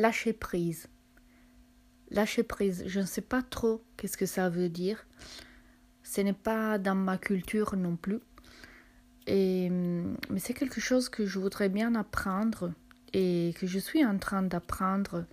[0.00, 0.88] lâcher prise.
[2.10, 5.06] Lâcher prise, je ne sais pas trop qu'est-ce que ça veut dire.
[6.02, 8.20] Ce n'est pas dans ma culture non plus.
[9.26, 12.72] Et, mais c'est quelque chose que je voudrais bien apprendre
[13.12, 15.26] et que je suis en train d'apprendre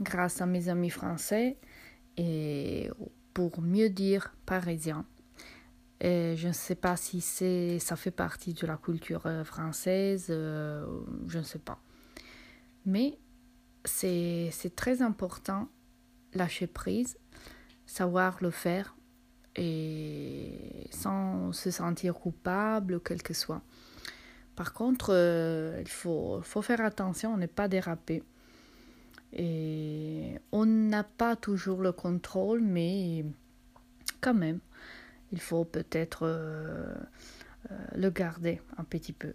[0.00, 1.58] grâce à mes amis français
[2.16, 2.90] et
[3.34, 5.04] pour mieux dire parisien.
[6.00, 10.84] Et je ne sais pas si ça fait partie de la culture euh, française, euh,
[11.28, 11.80] je ne sais pas.
[12.86, 13.18] Mais
[13.84, 15.68] c'est très important
[16.34, 17.18] lâcher prise,
[17.86, 18.96] savoir le faire
[19.56, 23.62] et sans se sentir coupable, quel que soit.
[24.56, 28.22] Par contre, euh, il faut, faut, faire attention, on n'est pas dérapé.
[29.32, 33.24] Et on n'a pas toujours le contrôle, mais
[34.20, 34.60] quand même,
[35.32, 36.94] il faut peut-être euh,
[37.70, 39.32] euh, le garder un petit peu.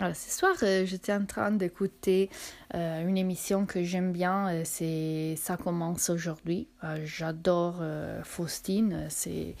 [0.00, 2.28] Alors, ce soir, euh, j'étais en train d'écouter
[2.74, 6.66] euh, une émission que j'aime bien, euh, c'est Ça commence aujourd'hui.
[7.04, 7.82] J'adore
[8.24, 9.54] Faustine, c'est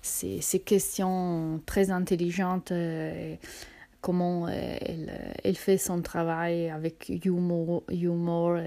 [0.00, 2.72] ces questions très intelligentes,
[4.00, 7.84] comment elle, fait son travail avec humour.
[7.90, 8.58] humour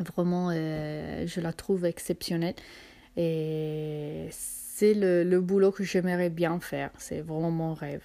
[0.00, 2.54] vraiment, je la trouve exceptionnelle.
[3.16, 8.02] Et c'est le boulot que j'aimerais bien faire, c'est vraiment mon rêve.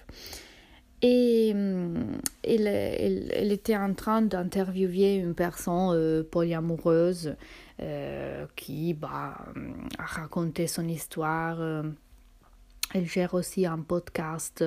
[1.00, 7.36] Et hum, elle, elle, était en train d'interviewer une personne euh, polyamoureuse
[7.80, 9.46] euh, qui bah,
[9.98, 11.84] a raconté son histoire.
[12.94, 14.64] Elle gère aussi un podcast,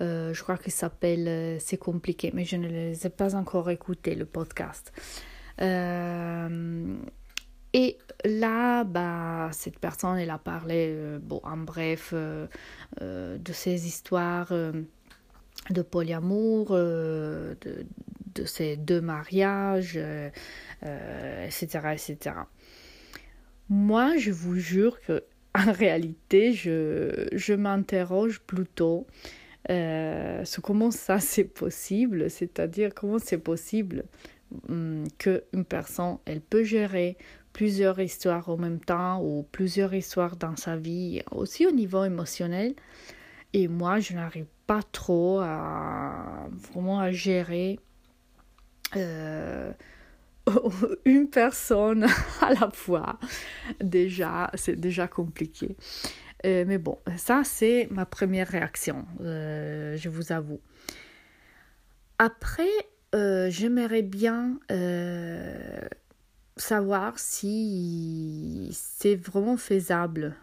[0.00, 4.14] euh, je crois qu'il s'appelle C'est compliqué, mais je ne les ai pas encore écoutés,
[4.14, 4.92] le podcast.
[5.58, 5.64] et
[8.24, 14.52] là, bah, cette personne, elle a parlé, bon, en bref, de ses histoires
[15.70, 17.54] de polyamour, euh,
[18.34, 20.46] de, ces deux mariages, etc.,
[20.84, 21.46] euh,
[21.92, 22.16] etc.
[22.26, 22.30] Euh,
[23.68, 29.06] Moi, je vous jure que en réalité, je, je m'interroge plutôt
[29.68, 34.04] sur comment ça c'est possible, c'est-à-dire comment c'est possible
[34.68, 37.16] hum, qu'une personne, elle peut gérer
[37.52, 42.74] plusieurs histoires en même temps ou plusieurs histoires dans sa vie, aussi au niveau émotionnel.
[43.54, 47.78] Et moi, je n'arrive pas trop à vraiment à gérer
[48.96, 49.72] euh,
[51.04, 52.06] une personne
[52.40, 53.18] à la fois.
[53.80, 55.76] Déjà, c'est déjà compliqué.
[56.44, 60.60] Euh, mais bon, ça c'est ma première réaction, euh, je vous avoue.
[62.18, 62.68] Après,
[63.12, 64.58] j'aimerais bien
[66.56, 70.36] savoir si c'est vraiment faisable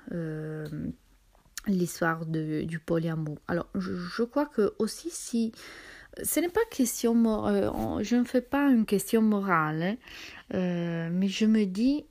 [1.68, 3.38] l'histoire du polyamour.
[3.48, 5.52] Alors, je, crois que aussi si
[6.24, 9.96] ce n'est pas question, euh, je ne fais pas une question morale, hein,
[10.54, 12.06] euh, mais je me dis,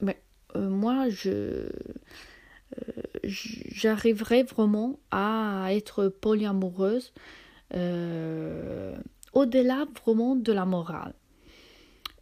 [0.00, 0.20] mais
[0.56, 1.68] euh, moi, je
[3.22, 7.12] j'arriverai vraiment à être polyamoureuse
[9.34, 11.12] au-delà vraiment de la morale.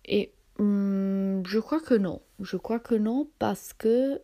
[0.07, 2.21] Et hum, je crois que non.
[2.41, 4.21] Je crois que non parce que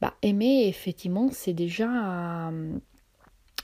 [0.00, 2.50] bah, aimer, effectivement, c'est déjà...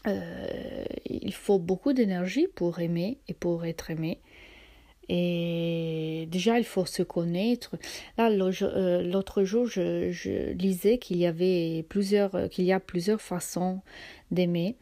[0.06, 4.20] Euh, il faut beaucoup d'énergie pour aimer et pour être aimé.
[5.08, 7.76] Et déjà, il faut se connaître.
[8.18, 13.80] Là, euh, l'autre jour, je, lisais qu'il y avait plusieurs, qu'il y a plusieurs façons
[14.30, 14.76] d'aimer.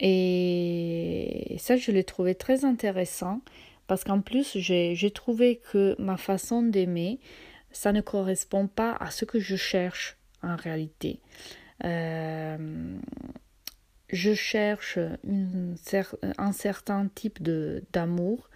[0.00, 3.40] Et ça, je l'ai trouvé très intéressant
[3.88, 7.18] parce qu'en plus, j'ai trouvé que ma façon d'aimer,
[7.72, 11.20] ça ne correspond pas à ce que je cherche en réalité.
[11.84, 12.98] Euh,
[14.10, 14.98] je cherche
[16.38, 17.42] un certain type
[17.92, 18.48] d'amour,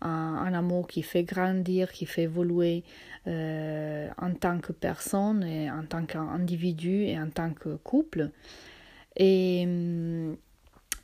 [0.00, 2.84] un, amour qui fait grandir, qui fait évoluer
[3.26, 8.30] euh, en tant que personne, en tant qu'individu et en tant que couple.
[9.16, 9.66] Et,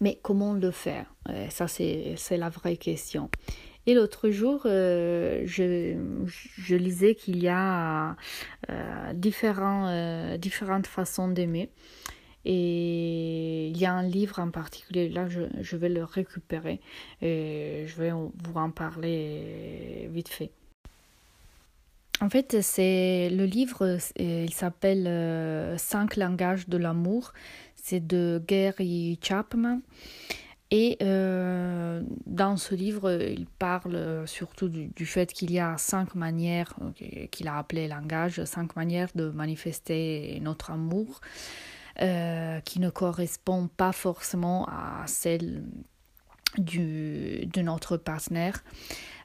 [0.00, 1.12] mais comment le faire?
[1.50, 3.31] Ça, c'est la vraie question.
[3.88, 8.17] Et l'autre jour, euh, je, lisais qu'il y a
[8.69, 11.70] euh, différents, euh, différentes façons d'aimer.
[12.44, 16.81] Et il y a un livre en particulier, là je, je, vais le récupérer
[17.23, 20.50] et je vais vous en parler vite fait.
[22.20, 27.32] En fait, c'est le livre, il s'appelle Cinq langages de l'amour.
[27.75, 29.81] C'est de Gary Chapman.
[30.70, 36.75] Et euh, dans ce livre, il parle surtout du, fait qu'il y a cinq manières,
[36.82, 41.20] euh, qu'il a appelé langage, cinq manières de manifester notre amour,
[42.03, 45.65] euh, qui ne correspondent pas forcément à celles
[46.59, 48.62] du, de notre partenaire.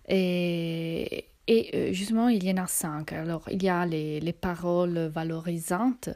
[0.07, 3.11] Et, et euh, justement, il y en a cinq.
[3.11, 6.09] Alors, il y a les, les paroles valorisantes,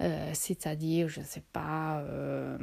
[0.00, 2.58] euh, c'est-à-dire, je ne sais pas, euh,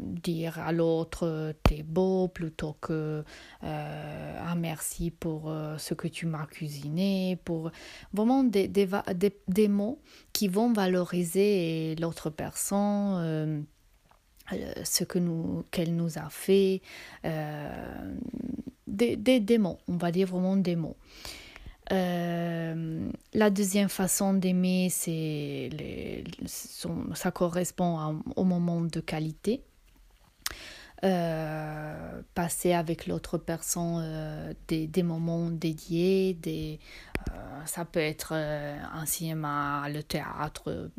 [0.00, 3.22] dire à l'autre t'es beau plutôt que
[3.62, 7.70] ah merci pour ce que tu m'as cuisiné, pour
[8.12, 10.00] vraiment des, des, des, des mots
[10.32, 13.66] qui vont valoriser l'autre personne
[14.84, 16.80] ce que nous qu'elle nous a fait
[18.86, 20.96] des, des, des, mots, on va dire vraiment des mots.
[21.90, 25.70] Euh, la deuxième façon d'aimer, c'est
[27.14, 29.62] ça correspond au moment de qualité.
[31.04, 36.80] Euh, passer avec l'autre personne euh, des, moments dédiés, des,
[37.66, 40.90] ça peut être un cinéma, le théâtre,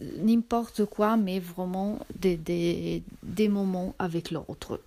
[0.00, 3.02] n'importe quoi, mais vraiment des,
[3.48, 4.80] moments avec l'autre.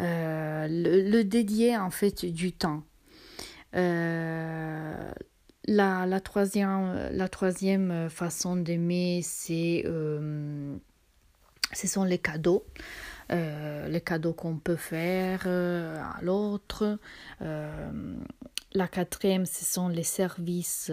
[0.00, 2.82] Euh, le, dédier en fait du temps.
[3.76, 5.10] Euh,
[5.66, 10.76] la, troisième, façon d'aimer, c'est euh,
[11.72, 12.64] ce sont les cadeaux.
[13.30, 16.98] Les cadeaux qu'on peut faire à l'autre.
[17.40, 20.92] la quatrième, ce sont les services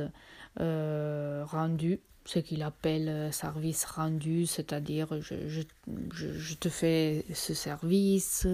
[0.57, 8.48] rendus ce qu'il appelle euh, service rendu, c'est-à-dire je, te fais ce service,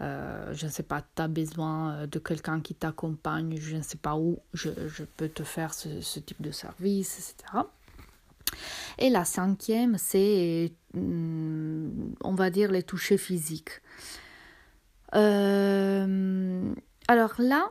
[0.00, 3.98] euh, je ne sais pas, tu as besoin de quelqu'un qui t'accompagne, je ne sais
[3.98, 4.70] pas où, je,
[5.16, 7.62] peux te faire ce, type de service, etc.
[8.98, 13.82] Et la cinquième, c'est, hmm, on va dire, les touchés physiques.
[15.14, 16.74] Euh,
[17.08, 17.70] alors là,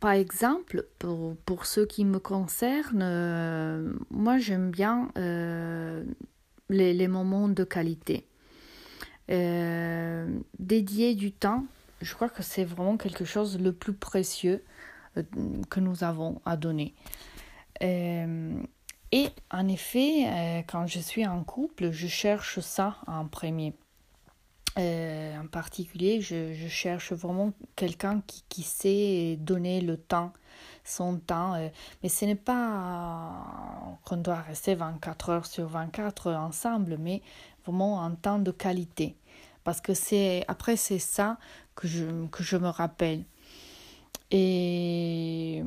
[0.00, 6.04] par exemple, pour, pour ce qui me concerne, euh, moi j'aime bien euh,
[6.68, 8.26] les, les, moments de qualité.
[10.58, 11.64] Dédier du temps,
[12.02, 14.62] je crois que c'est vraiment quelque chose le plus précieux
[15.70, 16.94] que nous avons à donner.
[19.12, 23.74] Et en effet, quand je suis en couple, je cherche ça en premier.
[24.78, 30.32] Euh, en particulier, je, cherche vraiment quelqu'un qui, qui, sait donner le temps,
[30.82, 31.54] son temps.
[31.54, 31.68] Euh,
[32.02, 37.20] mais ce n'est pas qu'on doit rester 24 heures sur 24 ensemble, mais
[37.66, 39.14] vraiment un temps de qualité.
[39.62, 41.38] Parce que c'est après c'est ça
[41.74, 43.24] que je, que je me rappelle.
[44.30, 45.62] Et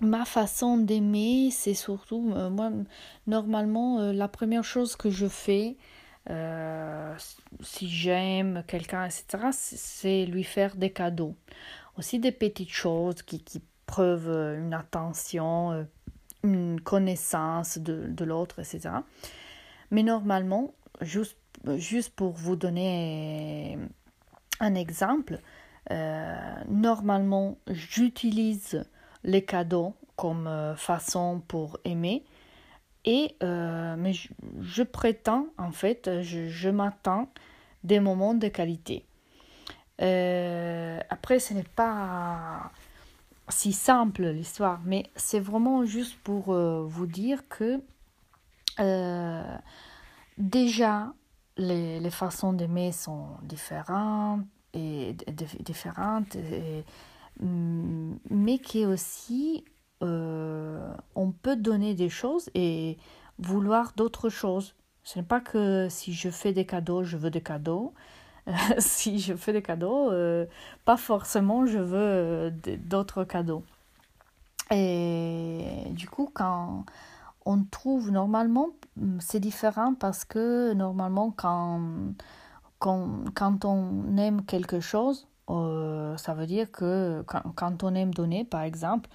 [0.00, 2.70] ma façon d'aimer, c'est surtout, euh, moi,
[3.26, 5.76] normalement, euh, la première chose que je fais,
[6.28, 7.14] euh,
[7.62, 11.34] si j'aime quelqu'un, etc., c'est lui faire des cadeaux.
[11.98, 13.62] Aussi des petites choses qui, qui
[13.98, 15.86] une attention,
[16.42, 18.96] une connaissance de, de l'autre, etc.
[19.90, 21.38] Mais normalement, juste,
[21.76, 23.78] juste pour vous donner
[24.60, 25.40] un exemple,
[25.90, 28.84] normalement, j'utilise
[29.24, 32.24] les cadeaux comme euh, façon pour aimer.
[33.04, 37.28] Et euh, mais je, prétends, en fait, je, m'attends
[37.84, 39.06] des moments de qualité.
[40.02, 42.72] Euh, après, ce n'est pas
[43.48, 47.80] si simple l'histoire, mais c'est vraiment juste pour vous dire que
[50.36, 51.12] déjà,
[51.56, 54.44] les, les façons d'aimer sont différentes
[54.76, 55.16] et
[55.64, 56.36] différentes.
[56.36, 56.84] Et,
[57.40, 59.64] Mm, mais qui est aussi
[60.02, 62.98] euh, on peut donner des choses et
[63.38, 64.74] vouloir d'autres choses.
[65.04, 67.94] Ce n'est pas que si je fais des cadeaux, je veux des cadeaux.
[68.78, 70.46] si je fais des cadeaux, euh,
[70.84, 73.64] pas forcément je veux euh, d'autres cadeaux.
[74.70, 76.84] Et du coup, quand
[77.44, 78.70] on trouve normalement,
[79.20, 81.80] c'est différent parce que normalement, quand,
[82.78, 88.12] quand, quand on aime quelque chose, euh, ça veut dire que quand, quand, on aime
[88.12, 89.08] donner, par exemple,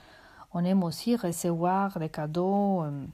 [0.53, 2.83] on aime aussi recevoir des cadeaux.
[2.83, 3.05] Euh,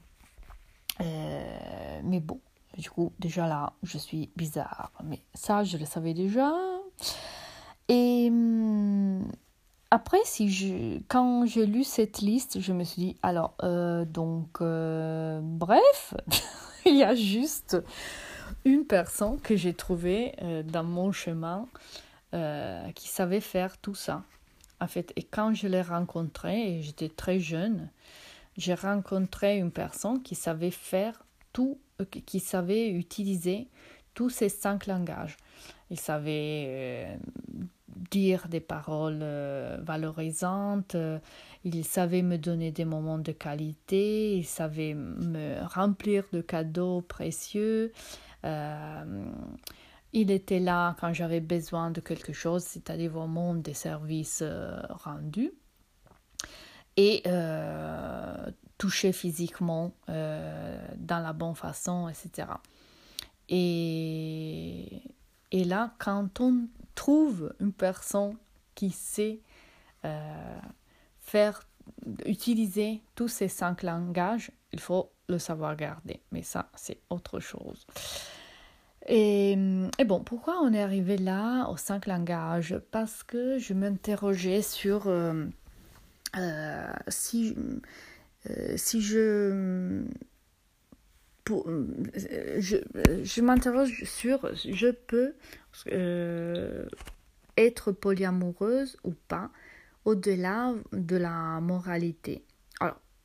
[1.00, 2.40] euh, mais bon,
[2.76, 4.92] du coup, déjà là, je suis bizarre.
[5.04, 6.52] Mais ça, je le savais déjà.
[7.88, 9.24] Et hum,
[9.90, 13.54] après, si je, quand j'ai lu cette liste, je me suis dit, alors,
[14.06, 16.14] donc, bref,
[16.86, 17.78] il y a juste
[18.64, 21.66] une personne que j'ai trouvée dans mon chemin
[22.34, 24.22] euh, qui savait faire tout ça.
[24.82, 27.88] En fait, et quand je l'ai rencontré, et j'étais très jeune,
[28.58, 31.24] j'ai rencontré une personne qui savait faire
[31.54, 33.68] tout, euh, qui savait utiliser
[34.12, 35.38] tous ces cinq langages.
[35.88, 37.16] Il savait euh,
[38.10, 39.24] dire des paroles
[39.80, 40.96] valorisantes,
[41.64, 47.90] il savait me donner des moments de qualité, il savait me remplir de cadeaux précieux.
[48.44, 54.42] Il était là quand j'avais besoin de quelque chose, c'est-à-dire vraiment des services
[54.90, 55.52] rendus
[56.98, 62.48] et euh, toucher physiquement euh, dans la bonne façon, etc.
[63.48, 65.02] Et,
[65.52, 66.66] là, quand on
[66.96, 68.36] trouve une personne
[68.74, 69.40] qui sait
[70.04, 70.58] euh,
[71.20, 71.62] faire,
[72.26, 76.20] utiliser tous ces cinq langages, il faut le savoir garder.
[76.32, 77.86] Mais ça, c'est autre chose.
[79.06, 79.56] Et,
[79.98, 82.78] et, bon, pourquoi on est arrivé là aux cinq langages?
[82.90, 85.08] Parce que je m'interrogeais sur
[86.36, 87.56] euh, si,
[88.50, 90.02] euh, si je,
[91.46, 92.76] je,
[93.22, 95.34] je m'interroge sur je peux
[95.90, 96.86] euh,
[97.56, 99.50] être polyamoureuse ou pas
[100.04, 102.44] au-delà de la moralité.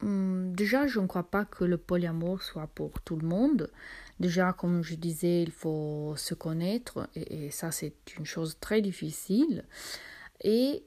[0.03, 3.71] Hum, déjà, je ne crois pas que le polyamour soit pour tout le monde.
[4.19, 9.65] Déjà, comme je disais, il faut se connaître et, ça, c'est une chose très difficile.
[10.43, 10.83] Et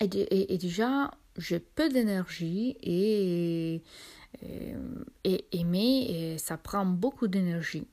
[0.00, 3.82] et, déjà, j'ai peu d'énergie et,
[5.24, 7.86] et, aimer, ça prend beaucoup d'énergie.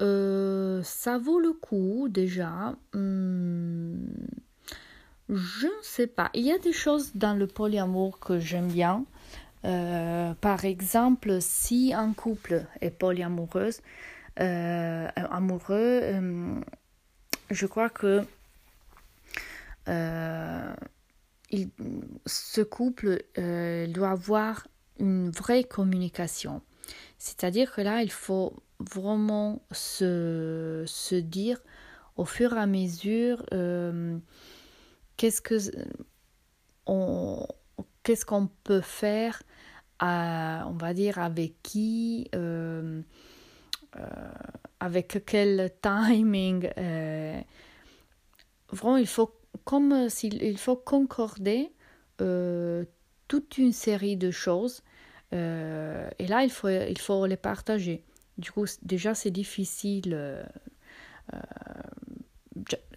[0.00, 2.76] Euh, ça vaut le coup déjà.
[2.92, 3.96] Hmm,
[5.28, 6.30] je ne sais pas.
[6.34, 9.04] Il y a des choses dans le polyamour que j'aime bien.
[9.64, 13.80] Euh, par exemple, si un couple est polyamoureuse,
[14.38, 16.02] euh, amoureux,
[17.50, 18.24] je crois que
[22.26, 24.66] ce couple euh, doit avoir
[24.98, 26.62] une vraie communication.
[27.18, 31.58] C'est-à-dire que là, il faut vraiment se, se dire
[32.16, 34.18] au fur et à mesure euh,
[35.16, 35.56] qu'est-ce que
[36.86, 37.46] on
[38.02, 39.42] qu'est-ce qu'on peut faire
[39.98, 43.00] à, on va dire avec qui euh,
[44.80, 46.68] avec quel timing
[48.70, 49.32] vraiment il faut
[49.64, 51.72] comme euh, s'il il faut concorder
[52.20, 52.84] euh,
[53.28, 54.82] toute une série de choses
[55.32, 58.04] euh, et là il faut, il faut les partager.
[58.38, 60.44] Du coup, déjà c'est difficile.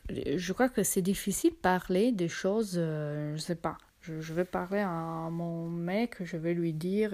[0.09, 3.77] Je, crois que c'est difficile de parler des choses, je ne sais pas.
[4.01, 7.11] Je, vais parler à mon mec, je vais lui dire,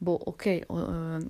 [0.00, 0.50] bon, ok,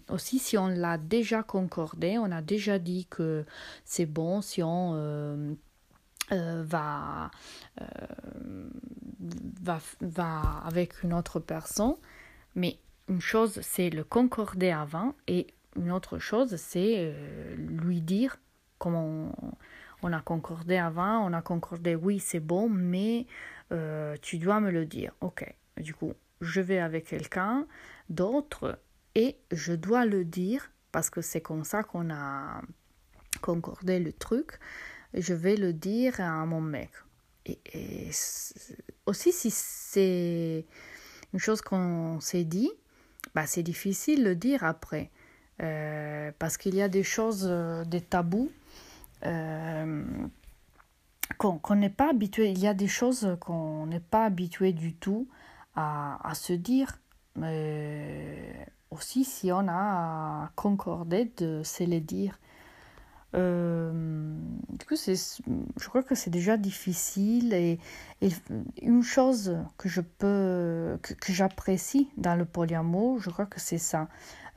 [0.08, 3.44] aussi si on l'a déjà concordé, on a déjà dit que
[3.84, 5.54] c'est bon si on
[6.32, 7.30] euh, va,
[7.80, 7.86] euh,
[9.60, 11.96] va, va avec une autre personne.
[12.54, 12.78] Mais
[13.08, 18.36] une chose, c'est le concorder avant et une autre chose, c'est euh, lui dire
[18.78, 19.32] comment
[20.02, 23.26] on, a concordé avant, on a concordé oui, c'est bon, mais
[24.22, 25.12] tu dois me le dire.
[25.20, 25.44] Ok,
[25.76, 27.66] du coup, je vais avec quelqu'un
[28.08, 28.78] d'autre
[29.14, 32.62] et je dois le dire parce que c'est comme ça qu'on a
[33.40, 34.58] concordé le truc
[35.14, 36.90] je vais le dire à mon mec.
[37.46, 38.10] Et,
[39.06, 40.64] aussi, si c'est
[41.32, 42.70] une chose qu'on s'est dit,
[43.34, 45.10] bah, c'est difficile de le dire après.
[45.62, 48.50] Euh, parce qu'il y a des choses, euh, des tabous
[49.26, 50.04] euh,
[51.38, 52.50] qu'on n'est pas habitué.
[52.50, 55.28] Il y a des choses qu'on n'est pas habitué du tout
[55.74, 56.98] à, à se dire.
[57.36, 62.38] Mais aussi, si on a concordé de se les dire.
[63.36, 64.34] Euh,
[64.70, 67.78] du coup, je crois que c'est déjà difficile et,
[68.82, 74.08] une chose que je peux, que, j'apprécie dans le polyamour, je crois que c'est ça,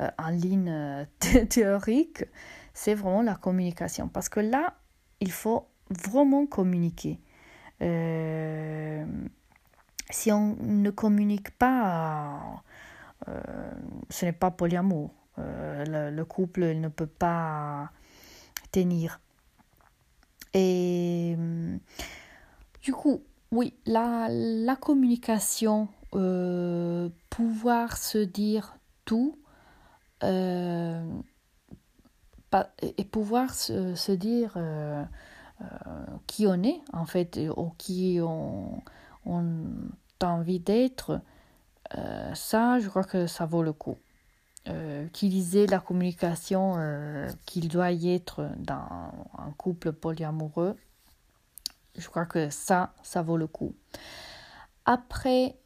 [0.01, 1.05] euh, en ligne
[1.49, 2.25] théorique,
[2.73, 4.07] c'est vraiment la communication.
[4.07, 4.75] Parce que là,
[5.19, 7.19] il faut vraiment communiquer.
[10.09, 12.63] si on ne communique pas,
[14.09, 15.11] ce n'est pas polyamour.
[15.37, 17.91] Le, le, couple ne peut pas
[18.71, 19.19] tenir.
[20.53, 21.35] Et
[22.83, 28.75] du coup, oui, la, communication, euh, pouvoir se dire
[29.05, 29.39] tout,
[30.23, 31.05] euh,
[32.81, 35.03] et pouvoir se, dire euh,
[36.27, 38.81] qui on est, en fait, ou qui on,
[39.25, 41.21] a envie d'être,
[42.33, 43.97] ça, je crois que ça vaut le coup
[44.69, 50.77] euh, utiliser la communication euh, qu'il doit y être dans un couple polyamoureux,
[51.97, 53.75] je crois que ça, ça vaut le coup.
[54.85, 55.57] Après,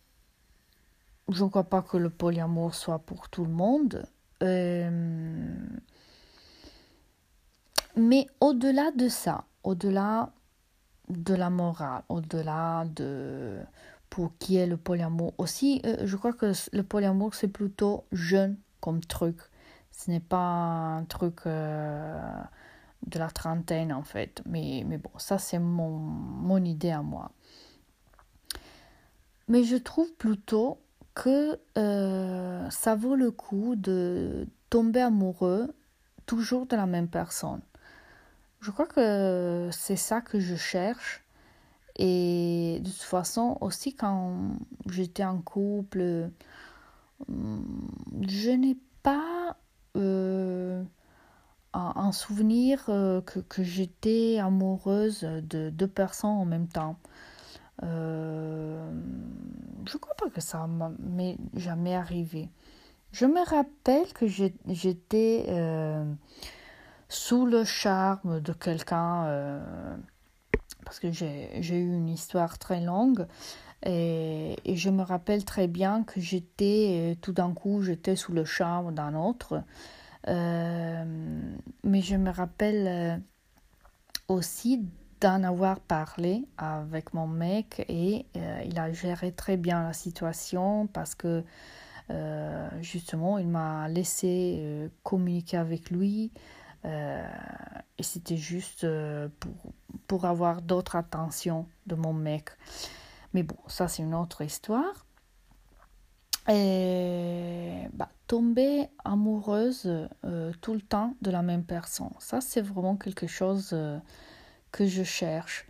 [1.29, 4.09] je ne crois pas que le polyamour soit pour tout le monde.
[7.97, 10.31] Mais au-delà de ça, au-delà
[11.09, 13.59] de la morale, au-delà de
[14.09, 15.33] pour qui est le polyamour.
[15.37, 19.37] Aussi, euh, je crois que le polyamour, c'est plutôt jeune comme truc.
[19.91, 22.19] Ce n'est pas un truc euh,
[23.05, 24.41] de la trentaine, en fait.
[24.45, 27.31] Mais, mais bon, ça, c'est mon, mon idée à moi.
[29.47, 30.79] Mais je trouve plutôt
[31.13, 35.73] que euh, ça vaut le coup de tomber amoureux
[36.25, 37.61] toujours de la même personne.
[38.59, 41.23] Je crois que c'est ça que je cherche.
[41.97, 44.51] Et de toute façon, aussi quand
[44.87, 46.29] j'étais en couple,
[47.27, 47.89] hum,
[48.27, 49.57] je n'ai pas
[49.95, 50.83] euh,
[51.73, 56.97] un souvenir euh, que, que j'étais amoureuse de deux personnes en même temps.
[57.83, 58.91] Euh,
[59.85, 60.67] je crois pas que ça
[60.99, 62.49] m'est jamais arrivé.
[63.11, 66.03] Je me rappelle que j'étais euh,
[67.09, 69.95] sous le charme de quelqu'un, euh,
[70.85, 73.27] parce que j'ai eu une histoire très longue,
[73.85, 78.93] et, je me rappelle très bien que j'étais, tout d'un coup, j'étais sous le charme
[78.93, 79.63] d'un autre.
[80.25, 83.21] mais je me rappelle
[84.27, 84.85] aussi
[85.19, 90.87] d'en avoir parlé avec mon mec et euh, il a géré très bien la situation
[90.87, 91.43] parce que
[92.09, 96.31] euh, justement il m'a laissé euh, communiquer avec lui
[96.87, 98.85] et c'était juste
[99.39, 99.73] pour,
[100.07, 102.49] pour avoir d'autres attentions de mon mec.
[103.33, 105.05] Mais bon, ça c'est une autre histoire.
[106.49, 110.07] Et bah, tomber amoureuse
[110.61, 113.75] tout le temps de la même personne, ça c'est vraiment quelque chose
[114.71, 115.67] que je cherche.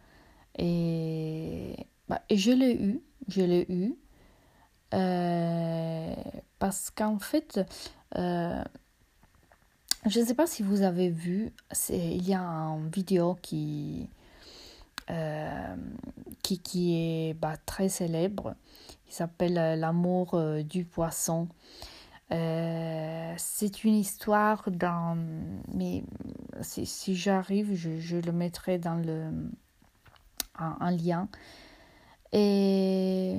[0.57, 1.75] Et,
[2.07, 3.95] bah, et je l'ai eu, je l'ai eu.
[4.93, 6.15] Euh,
[6.59, 7.59] parce qu'en fait,
[8.15, 8.63] euh,
[10.05, 11.51] je ne sais pas si vous avez vu,
[11.89, 14.09] il y a une vidéo qui,
[15.09, 15.75] euh,
[16.43, 18.55] qui, qui est bah, très célèbre.
[19.07, 21.47] Il s'appelle L'amour du poisson.
[22.31, 25.17] Euh, c'est une histoire dans.
[25.73, 26.03] Mais
[26.61, 29.31] si, j'arrive, je, le mettrai dans le.
[30.91, 31.29] lien.
[32.33, 33.37] Et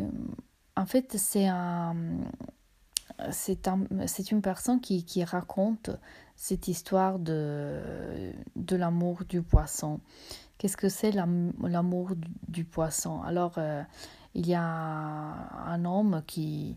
[0.77, 1.95] en fait, c'est un.
[3.31, 3.81] C'est un,
[4.31, 5.91] une personne qui, qui raconte
[6.37, 10.01] cette histoire de, de l'amour du poisson.
[10.57, 12.13] Qu'est-ce que c'est l'amour
[12.49, 13.23] du, poisson?
[13.23, 13.83] Alors, euh,
[14.35, 16.77] il y a un homme qui,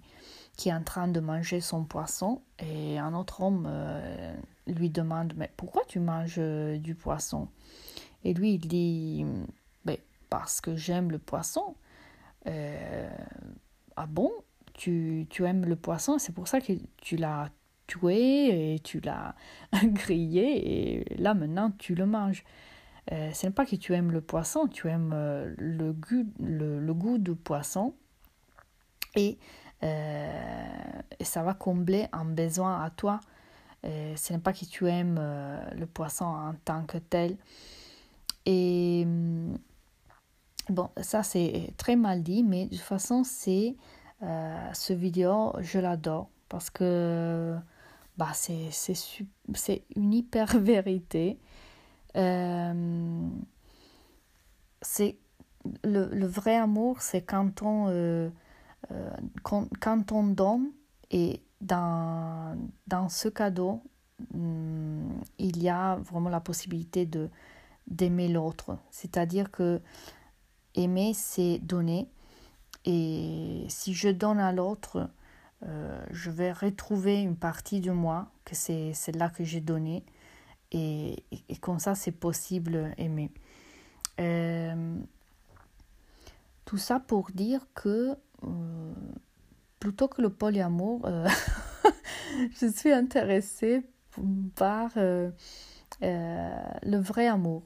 [0.55, 4.33] qui est en train de manger son poisson et un autre homme euh,
[4.67, 7.47] lui demande mais pourquoi tu manges euh, du poisson?
[8.23, 9.25] Et lui il dit
[9.85, 9.97] ben,
[10.29, 11.75] parce que j'aime le poisson.
[12.45, 14.31] Ah bon?
[14.81, 17.49] Tu, tu aimes le poisson c'est pour ça que tu l'as
[17.87, 19.35] tué et tu l'as
[19.83, 22.43] grillé et là maintenant tu le manges
[23.09, 25.13] ce n'est pas que tu aimes le poisson tu aimes
[25.57, 27.93] le goût le, goût du poisson
[29.15, 29.37] et
[29.83, 33.19] euh, et ça va combler un besoin à toi.
[33.85, 37.37] Euh, ce n'est pas que tu aimes euh, le poisson en tant que tel.
[38.45, 39.05] Et
[40.69, 43.75] bon, ça c'est très mal dit, mais de toute façon, c'est
[44.21, 47.55] ce vidéo, je l'adore parce que
[48.17, 48.69] bah, c'est
[49.95, 51.39] une hyper vérité.
[52.13, 52.23] c'est
[55.83, 58.31] le, le, vrai amour, c'est quand on
[58.91, 59.09] euh,
[59.43, 60.71] quand, quand, on donne,
[61.11, 62.57] et dans,
[62.87, 63.81] dans ce cadeau,
[64.33, 67.29] hmm, il y a vraiment la possibilité de
[67.87, 68.77] d'aimer l'autre.
[68.89, 69.81] C'est-à-dire que
[70.75, 72.07] aimer, c'est donner.
[72.85, 75.09] Et si je donne à l'autre,
[75.63, 80.03] euh, je vais retrouver une partie de moi, que c'est celle-là que j'ai donnée.
[80.71, 83.29] Et, et, comme ça, c'est possible aimer.
[84.19, 84.95] Euh,
[86.65, 88.93] tout ça pour dire que euh,
[89.79, 91.07] plutôt que le polyamour,
[92.61, 93.83] je suis intéressée
[94.55, 95.33] par le
[96.97, 97.63] vrai amour.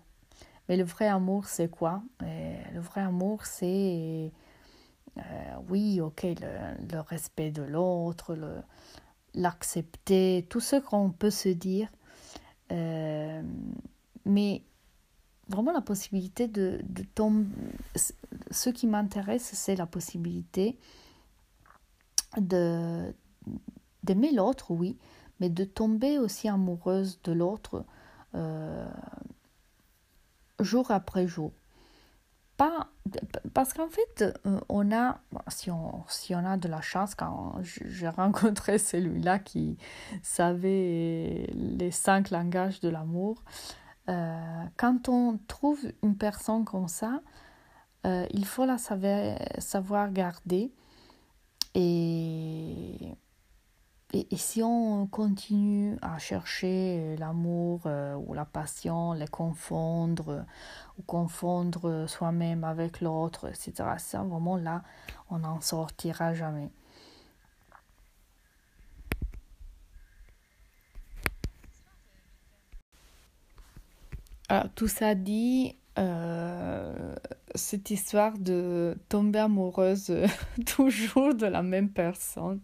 [0.68, 2.02] Mais le vrai amour, c'est quoi?
[2.22, 4.32] Le vrai amour, c'est,
[5.70, 8.38] oui, ok, le, respect de l'autre,
[9.34, 11.90] l'accepter, tout ce qu'on peut se dire.
[12.70, 14.64] mais
[15.48, 16.82] vraiment la possibilité de,
[17.14, 17.48] tomber.
[18.52, 20.78] Ce qui m'intéresse, c'est la possibilité
[22.38, 24.98] d'aimer l'autre, oui,
[25.40, 27.86] mais de tomber aussi amoureuse de l'autre
[28.34, 28.88] euh,
[30.60, 31.52] jour après jour.
[32.58, 32.88] Pas,
[33.54, 37.56] parce qu'en fait, euh, on a, si on, si on a de la chance, quand
[37.62, 39.78] j'ai rencontré celui-là qui
[40.24, 43.44] savait les cinq langages de l'amour,
[44.10, 47.22] euh, quand on trouve une personne comme ça,
[48.06, 50.72] il faut la savoir, savoir garder.
[51.74, 53.16] Et,
[54.16, 60.46] et, si on continue à chercher l'amour ou la passion, les confondre,
[60.98, 64.84] ou confondre soi-même avec l'autre, etc., ça, vraiment là,
[65.30, 66.70] on n'en sortira jamais.
[74.48, 77.16] Alors, tout ça dit, euh,
[77.56, 80.14] cette histoire de tomber amoureuse
[80.66, 82.60] toujours de la même personne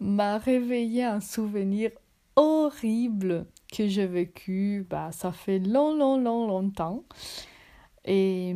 [0.00, 1.90] m'a réveillé un souvenir
[2.36, 4.86] horrible que j'ai vécu.
[4.88, 7.04] Bah, ça fait long, long, long, longtemps.
[8.04, 8.54] Et,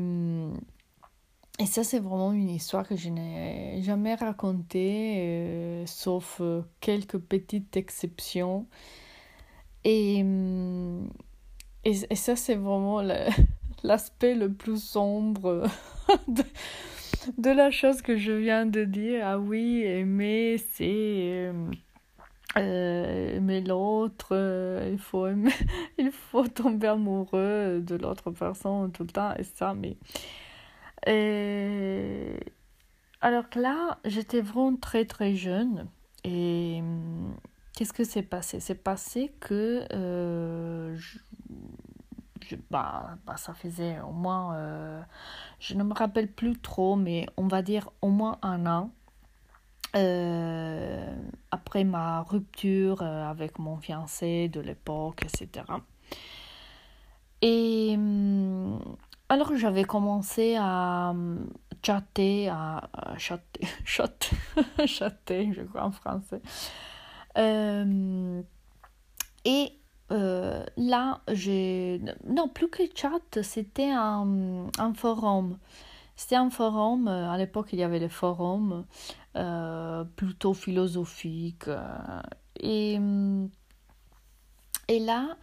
[1.59, 6.41] et ça, c'est vraiment une histoire que je n'ai jamais racontée, euh, sauf
[6.81, 8.67] quelques petites exceptions.
[9.85, 10.25] Et.
[11.85, 13.01] Et, ça, c'est vraiment
[13.83, 15.67] l'aspect le, plus sombre
[17.39, 19.27] de, la chose que je viens de dire.
[19.27, 21.51] Ah oui, aimer, c'est
[22.57, 25.29] euh, aimer l'autre, euh, il, faut
[25.99, 29.97] il faut tomber amoureux de l'autre personne tout le temps, et ça, mais...
[31.07, 32.35] Et...
[33.21, 35.87] Alors que là, j'étais vraiment très très jeune
[36.25, 36.83] et
[37.75, 38.61] qu'est-ce que c'est passé?
[38.61, 40.97] C'est passé que euh,
[42.71, 45.01] bah, bah, ça faisait au moins, euh,
[45.59, 48.91] je ne me rappelle plus trop, mais on va dire au moins un an.
[49.97, 51.17] Euh,
[51.51, 55.65] après ma rupture avec mon fiancé de l'époque, etc.
[57.43, 58.79] Et hum,
[59.29, 61.51] alors j'avais commencé à hum,
[61.83, 64.37] chatter, à, chatter, chatter,
[64.87, 66.43] chatter, je crois en français,
[67.39, 68.43] euh,
[69.45, 69.73] et
[70.13, 72.01] euh, là, j'ai.
[72.27, 75.59] Non, plus que chat, c'était un, forum.
[76.17, 78.85] C'était un forum, euh, à l'époque il y avait les forums
[80.17, 81.71] plutôt philosophiques.
[82.59, 82.99] et,
[84.89, 85.37] et là,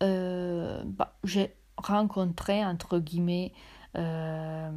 [0.00, 3.52] bah, j'ai rencontré, entre guillemets,
[3.94, 4.72] un,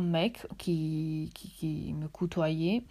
[0.00, 2.84] mec qui, qui, qui me côtoyait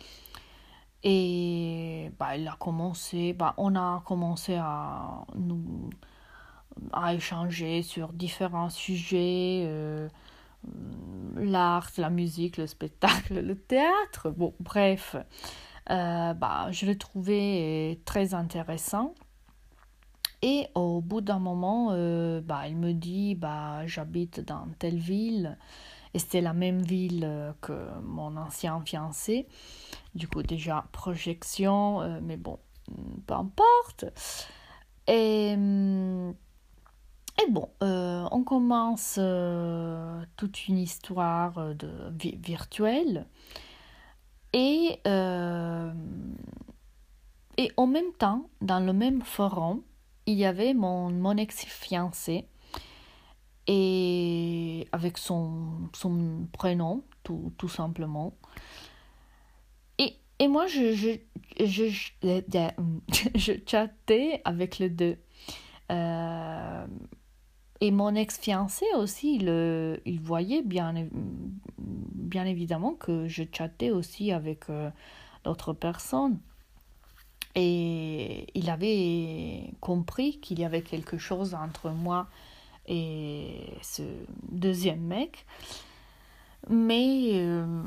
[1.04, 5.90] et bah, il a commencé, bah, on a commencé à nous
[6.94, 10.08] à échanger sur différents sujets, euh,
[11.36, 15.16] l'art, la musique, le spectacle, le théâtre, bon, bref.
[15.90, 19.16] Euh, bah, je l'ai trouvé très intéressant.
[20.42, 25.58] Et au bout d'un moment, euh, bah, il me dit bah, j'habite dans telle ville.
[26.14, 29.48] Et c'était la même ville que mon ancien fiancé.
[30.16, 32.58] Du coup, déjà, projection, euh, mais bon,
[33.28, 34.06] peu importe.
[35.08, 36.32] Et, euh,
[37.42, 39.20] et bon, euh, on commence
[40.36, 41.90] toute une histoire de,
[42.38, 43.28] virtuelle.
[44.54, 45.00] Et,
[47.58, 49.84] et en même temps, dans le même forum,
[50.26, 52.48] il y avait mon, mon ex-fiancé
[53.72, 58.34] et avec son, son prénom, tout, tout simplement.
[60.40, 61.10] Et moi, je, je,
[61.66, 61.90] je,
[63.36, 65.18] je, chattais avec les deux.
[65.92, 66.88] Euh,
[67.82, 70.94] et mon ex-fiancé aussi, il, il voyait bien,
[71.78, 74.90] bien évidemment que je chattais aussi avec euh,
[75.44, 76.40] d'autres personnes.
[77.56, 82.59] Et il avait compris qu'il y avait quelque chose entre moi et
[82.90, 84.04] ce
[84.52, 85.46] deuxième mec.
[86.68, 87.84] Mais euh,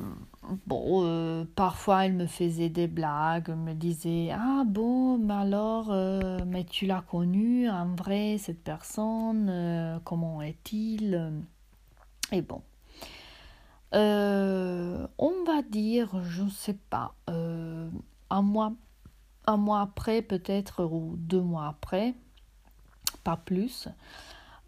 [0.66, 6.38] bon, euh, parfois elle me faisait des blagues, me disait Ah bon, mais alors, euh,
[6.46, 11.32] mais tu l'as connu en vrai, cette personne, comment est-il?
[12.32, 12.62] Et bon.
[13.92, 18.72] on va dire, je ne sais pas, un mois,
[19.46, 22.14] un mois après peut-être, ou deux mois après,
[23.22, 23.88] pas plus,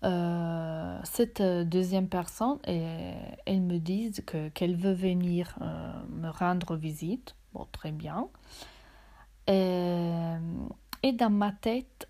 [0.05, 6.77] euh, cette euh, deuxième personne, elle me dit que, qu'elle veut venir euh, me rendre
[6.77, 7.35] visite.
[7.55, 8.29] Bon, très bien.
[9.47, 12.09] et dans ma tête,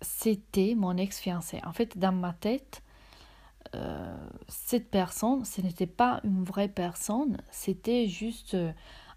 [0.00, 1.60] c'était mon ex-fiancé.
[1.64, 2.82] En fait, dans ma tête,
[4.46, 8.56] cette personne, ce n'était pas une vraie personne, c'était juste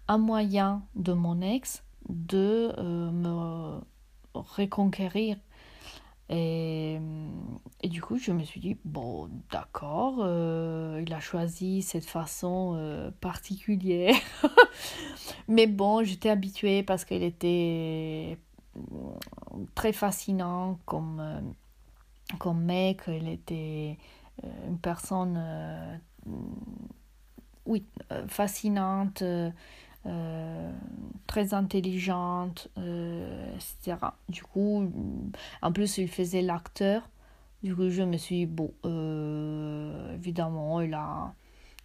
[0.08, 3.80] un moyen de mon ex de me
[4.34, 5.36] reconquérir
[6.34, 6.98] et,
[7.84, 13.10] du coup, je me suis dit, bon, d'accord, euh, il a choisi cette façon euh,
[13.20, 14.14] particulière.
[15.48, 18.38] Mais bon, j'étais habituée parce qu'il était
[19.74, 21.40] très fascinant comme, euh,
[22.38, 23.02] comme mec.
[23.08, 23.98] Il était
[24.66, 26.00] une personne
[27.66, 27.84] oui,
[28.26, 29.22] fascinante,
[31.26, 33.96] très intelligente, etc.
[34.28, 34.90] Du coup,
[35.62, 37.08] en plus, il faisait l'acteur.
[37.62, 38.72] Du coup, je me suis dit, bon,
[40.14, 41.32] évidemment, il a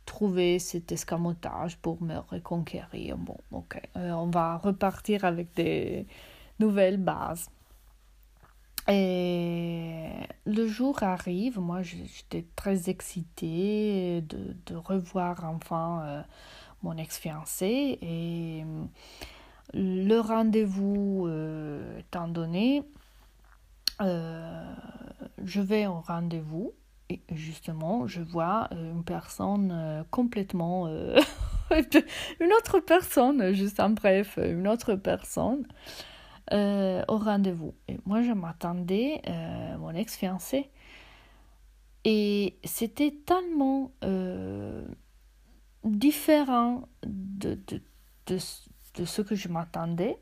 [0.07, 3.17] trouver cet escamotage pour me reconquérir.
[3.17, 6.07] Bon, ok, euh, on va repartir avec des
[6.59, 7.51] nouvelles bases.
[8.87, 10.07] Et
[10.45, 16.21] le jour arrive, moi j'étais très excitée de, revoir enfin euh,
[16.83, 18.63] mon ex-fiancé et
[19.73, 22.83] le rendez-vous euh, étant donné,
[23.99, 26.73] je vais au rendez-vous
[27.09, 30.87] et justement, je vois euh, une personne euh, complètement...
[30.87, 31.19] Euh,
[32.39, 35.67] une autre personne, juste en bref, une autre personne
[36.49, 37.73] au rendez-vous.
[37.89, 39.21] Et moi, je m'attendais,
[39.79, 40.69] mon ex-fiancé.
[42.05, 43.91] Et c'était tellement
[45.83, 47.81] différent de, de,
[48.27, 48.37] de,
[48.95, 50.17] de ce que je m'attendais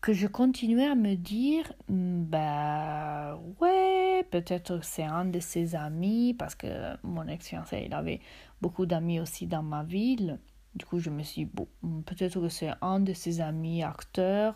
[0.00, 6.54] que je continuais à me dire bah ouais peut-être c'est un de ses amis parce
[6.54, 8.20] que mon ex-fiancé il avait
[8.60, 10.38] beaucoup d'amis aussi dans ma ville.
[10.74, 11.66] Du coup je me suis dit bon
[12.02, 14.54] peut-être que c'est un de ses amis acteurs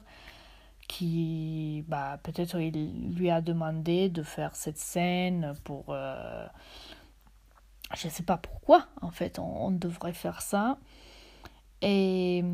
[0.88, 6.46] qui bah peut-être il lui a demandé de faire cette scène pour euh,
[7.96, 10.78] je sais pas pourquoi en fait on, devrait faire ça
[11.80, 12.44] et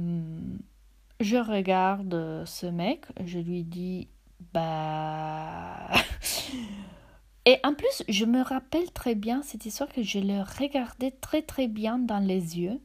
[1.20, 4.08] je regarde ce mec, je lui dis
[4.52, 5.88] bah
[7.44, 11.42] et en plus, je me rappelle très bien cette histoire que je le regardais très
[11.42, 12.80] très bien dans les yeux.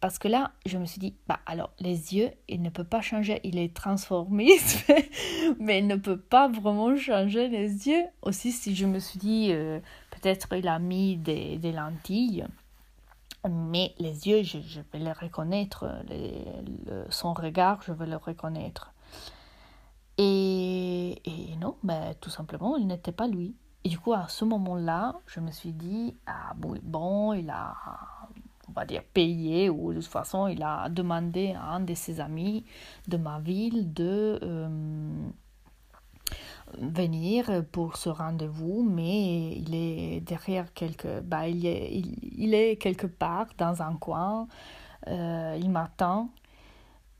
[0.00, 3.02] Parce que là, je me suis dit, bah alors, les yeux, il ne peut pas
[3.02, 4.90] changer, il est transformiste,
[5.60, 8.04] mais il ne peut pas vraiment changer les yeux.
[8.22, 9.78] Aussi, si je me suis dit, euh,
[10.20, 12.46] peut-être il a mis des, lentilles,
[13.48, 15.86] mais les yeux, je, vais les reconnaître,
[17.08, 18.92] son regard, je vais le reconnaître.
[20.18, 23.54] Et, et non, ben, tout simplement, il n'était pas lui.
[23.84, 27.74] Et du coup, à ce moment-là, je me suis dit, ah bon, bon, il a,
[28.68, 32.20] on va dire, payé, ou de toute façon, il a demandé à un de ses
[32.20, 32.64] amis
[33.08, 34.38] de ma ville de...
[34.42, 35.28] Euh,
[36.78, 43.06] venir pour ce rendez-vous, mais il est derrière quelque, bah, il, est, il, est quelque
[43.06, 44.48] part dans un coin,
[45.08, 46.30] euh, il m'attend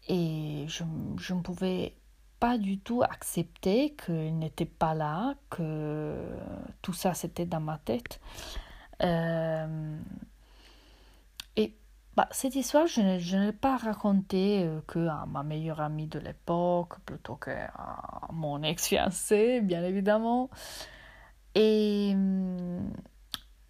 [0.09, 0.85] et je,
[1.19, 1.95] je ne pouvais
[2.39, 6.17] pas du tout accepter qu'il n'était pas là, que
[6.83, 8.21] tout ça c'était dans ma tête.
[9.03, 9.99] Euh,
[12.21, 16.19] bah, cette histoire, je ne, l'ai pas racontée euh, que à ma meilleure amie de
[16.19, 17.73] l'époque, plutôt qu'à
[18.31, 20.51] mon ex-fiancé, bien évidemment.
[21.55, 22.15] Et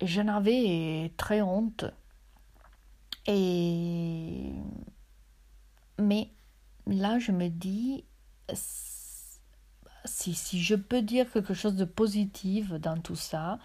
[0.02, 1.84] j'en avais très honte.
[3.28, 4.52] Et
[6.00, 6.32] mais
[6.88, 8.04] là, je me dis,
[8.52, 13.60] si, si je peux dire quelque chose de positif dans tout ça,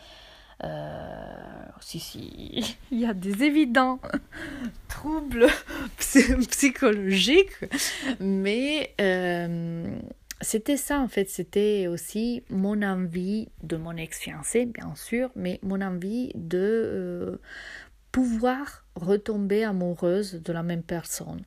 [0.64, 4.00] euh, si, il y a des évidents
[4.88, 5.48] troubles
[5.98, 7.58] psychologiques,
[8.20, 10.00] mais euh,
[10.42, 15.82] c'était ça en fait, c'était aussi mon envie de mon ex-fiancé, bien sûr, mais mon
[15.82, 17.38] envie de euh,
[18.12, 21.44] pouvoir retomber amoureuse de la même personne.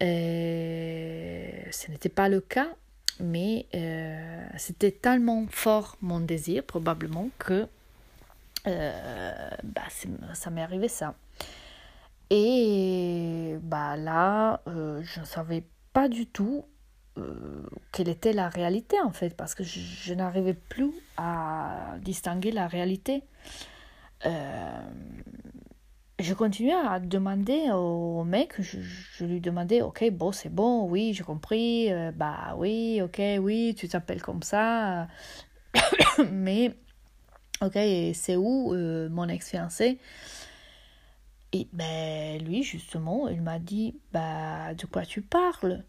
[0.00, 2.74] ce n'était pas le cas,
[3.20, 3.66] mais
[4.56, 7.68] c'était tellement fort mon désir, probablement, que
[8.66, 9.82] euh, bah,
[10.32, 11.14] ça m'est arrivé ça.
[12.30, 16.64] Et bah là, euh, je ne savais pas du tout
[17.18, 22.66] euh, quelle était la réalité en fait, parce que je, n'arrivais plus à distinguer la
[22.66, 23.22] réalité.
[26.18, 31.12] je continuais à demander au mec, je, je lui demandais, ok, bon, c'est bon, oui,
[31.12, 35.06] j'ai compris, bah oui, ok, oui, tu t'appelles comme ça,
[36.32, 36.74] mais
[37.62, 37.78] Ok,
[38.14, 39.98] c'est où euh, mon ex-fiancé
[41.52, 45.84] Et ben lui, justement, il m'a dit Bah, de quoi tu parles?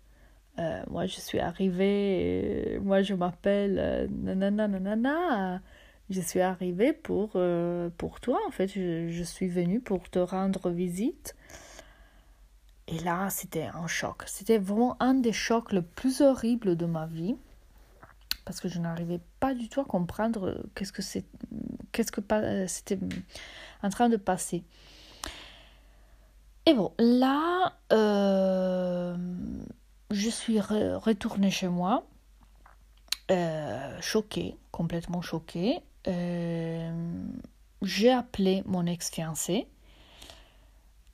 [0.59, 5.61] Euh, Moi, je suis arrivée, moi, je m'appelle nanana, nanana.
[6.11, 8.67] Je suis arrivée pour, euh, pour toi, en fait.
[8.67, 11.35] Je, je suis venue pour te rendre visite.
[12.87, 14.23] Et là, c'était un choc.
[14.27, 17.35] C'était vraiment un des chocs les plus horribles de ma vie
[18.45, 21.01] parce que je n'arrivais pas du tout à comprendre euh, qu'est-ce que
[22.31, 22.99] euh, c'était
[23.81, 24.63] en train de passer.
[26.67, 29.15] Et bon, là, euh,
[30.11, 32.07] je suis retournée chez moi,
[33.99, 35.81] choquée, complètement choquée.
[37.81, 39.67] j'ai appelé mon ex-fiancé.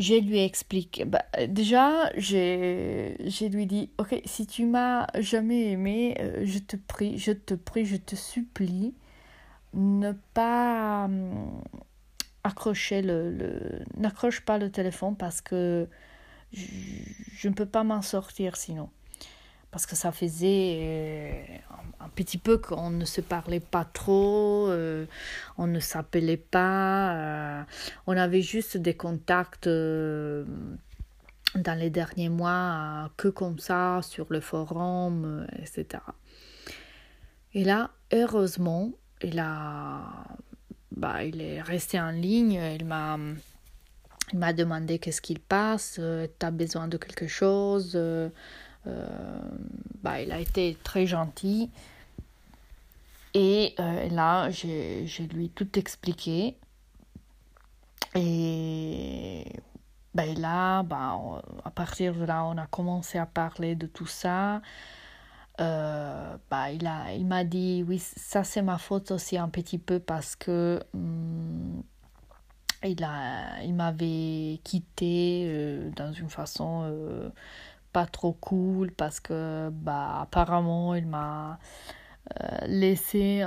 [0.02, 1.04] Je lui explique.
[1.06, 7.32] Bah, déjà, je lui dit, ok, si tu m'as jamais aimé, je te prie, je
[7.32, 8.96] te prie, je te supplie,
[9.76, 11.08] ne pas
[12.44, 15.88] accrocher le, le n'accroche pas le téléphone parce que
[16.52, 18.90] je, ne peux pas m'en sortir sinon
[19.72, 21.32] parce que ça faisait euh,
[22.02, 25.06] un, petit peu qu'on ne se parlait pas trop, euh,
[25.58, 27.64] on ne s'appelait pas, euh,
[28.06, 30.46] on avait juste des contacts dans
[31.78, 36.04] les derniers mois que comme ça sur le forum, etc.
[37.54, 38.92] Et là, heureusement,
[39.24, 40.26] il a
[40.92, 42.62] bah, il est resté en ligne.
[42.78, 43.18] Il m'a,
[44.34, 46.02] il m'a demandé qu'est-ce qu'il passe,
[46.40, 47.98] tu as besoin de quelque chose.
[48.88, 49.42] Euh, euh,
[50.02, 51.70] bah, il a été très gentil.
[53.34, 56.58] Et là, j'ai, lui tout expliqué.
[58.16, 59.46] Et
[60.14, 61.18] ben là, bah,
[61.64, 64.62] à partir de là, on a commencé à parler de tout ça.
[65.60, 70.36] Euh, bah, il, m'a dit, oui, ça c'est ma faute aussi un petit peu parce
[70.36, 71.84] que hum,
[72.84, 73.08] il,
[73.64, 77.30] il m'avait quitté euh, dans une façon euh,
[77.92, 81.60] pas trop cool parce que bah, apparemment il m'a
[82.66, 83.44] laissé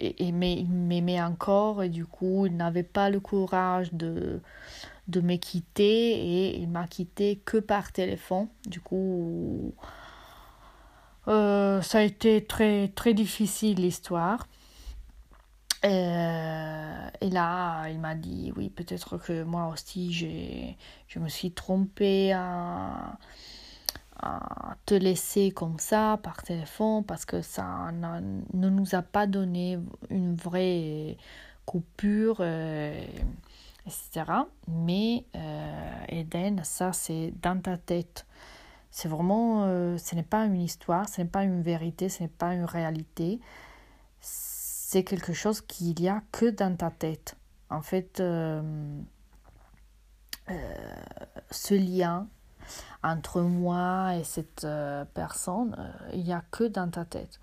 [0.00, 4.40] et, et il m'aimait encore et du coup il n'avait pas le courage de
[5.08, 9.74] de me quitter et il m'a quitté que par téléphone du coup
[11.28, 14.48] euh, ça a été très, très difficile l'histoire.
[15.84, 22.32] Euh, et là, il m'a dit, oui, peut-être que moi aussi, je me suis trompée
[22.32, 23.18] à,
[24.86, 30.36] te laisser comme ça par téléphone parce que ça ne nous a pas donné une
[30.36, 31.16] vraie
[31.66, 33.04] coupure, euh,
[33.84, 34.24] etc.
[34.68, 35.24] Mais
[36.08, 38.24] Eden, ça, c'est dans ta tête.
[38.92, 42.28] C'est vraiment, euh, ce n'est pas une histoire, ce n'est pas une vérité, ce n'est
[42.28, 43.40] pas une réalité.
[45.00, 47.36] Quelque chose qu'il y a que dans ta tête.
[47.70, 48.62] En fait, euh,
[50.50, 50.74] euh,
[51.50, 52.28] ce lien
[53.02, 54.66] entre moi et cette
[55.14, 55.76] personne,
[56.12, 57.40] il n'y a que dans ta tête.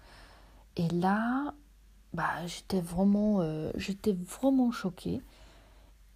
[0.78, 1.54] Et là,
[2.14, 3.44] bah, j'étais vraiment,
[3.76, 5.22] j'étais vraiment choquée.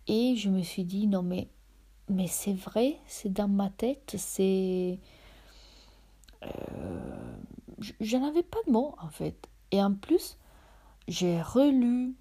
[0.08, 1.50] Et je me suis dit, non mais,
[2.10, 5.00] mais c'est vrai, c'est dans ma tête, c'est
[6.46, 7.36] euh,
[8.00, 9.48] je n'avais pas de mots en fait.
[9.72, 10.38] Et en plus,
[11.08, 12.16] j'ai relu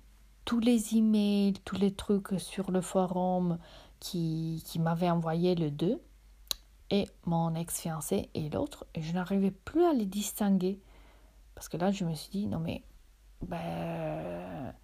[0.44, 3.58] tous les emails, tous les trucs sur le forum
[4.00, 6.00] qui, qui m'avaient envoyé le 2
[6.90, 10.78] et mon ex-fiancé et l'autre, et je n'arrivais plus à les distinguer.
[11.54, 12.82] Parce que là, je me suis dit, non mais,
[13.40, 14.74] ben,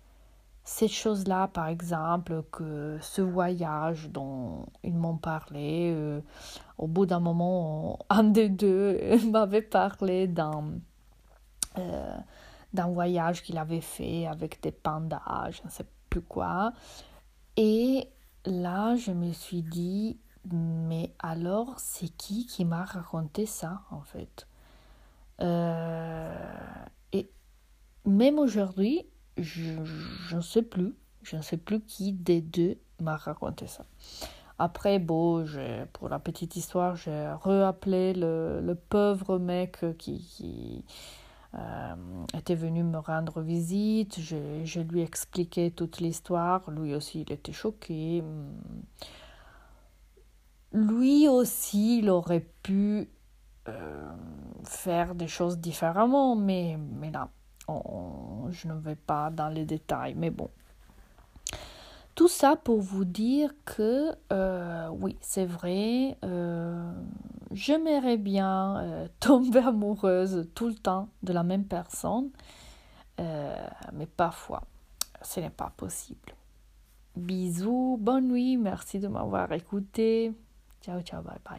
[0.65, 6.21] cette chose-là, par exemple, que ce voyage dont ils m'ont parlé, euh,
[6.79, 10.79] au bout d'un moment, un des deux m'avait parlé d'un
[11.79, 12.17] euh,
[12.73, 16.73] d'un voyage qu'il avait fait avec des pandas, je ne sais plus quoi.
[17.57, 18.09] Et
[18.45, 20.19] là, je me suis dit,
[20.53, 24.47] mais alors, c'est qui qui m'a raconté ça, en fait?
[25.41, 26.35] Euh,
[27.13, 27.31] Et
[28.05, 30.95] même aujourd'hui, je, ne sais plus.
[31.23, 33.85] Je ne sais plus qui des deux m'a raconté ça.
[34.59, 35.45] Après, bon,
[35.93, 40.85] pour la petite histoire, j'ai reappelé le, le, pauvre mec qui
[41.55, 41.95] euh,
[42.37, 44.21] était venu me rendre visite.
[44.21, 46.71] Je, lui ai expliqué toute l'histoire.
[46.71, 48.23] Lui aussi, il était choqué.
[50.73, 53.09] Lui aussi, il aurait pu
[53.69, 54.13] euh,
[54.65, 57.31] faire des choses différemment, mais, mais là,
[58.51, 60.51] je ne vais pas dans les détails, mais bon.
[62.15, 66.19] Tout ça pour vous dire que euh, oui, c'est vrai,
[67.53, 72.31] j'aimerais bien euh, tomber amoureuse tout le temps de la même personne,
[73.19, 74.63] mais parfois,
[75.23, 76.35] ce n'est pas possible.
[77.17, 80.33] Bisous, bonne nuit, merci de m'avoir écouté.
[80.81, 81.57] Ciao, ciao, bye bye.